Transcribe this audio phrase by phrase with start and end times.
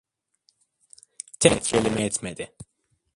[1.39, 2.55] Tek kelime etmedi.